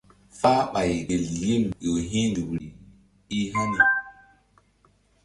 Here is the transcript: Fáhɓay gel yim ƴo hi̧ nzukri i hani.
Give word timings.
Fáhɓay 0.39 0.91
gel 1.07 1.25
yim 1.41 1.63
ƴo 1.83 1.91
hi̧ 2.09 2.23
nzukri 2.29 2.67
i 3.37 3.39
hani. 3.51 3.79